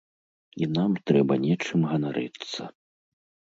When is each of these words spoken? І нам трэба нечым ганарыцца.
І 0.63 0.67
нам 0.77 0.91
трэба 1.11 1.37
нечым 1.45 1.79
ганарыцца. 1.93 2.61